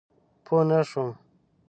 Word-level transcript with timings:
پوه 0.45 0.61
نه 0.69 0.79
شوم؟ 0.89 1.09